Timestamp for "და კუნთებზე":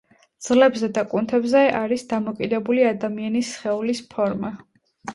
0.97-1.61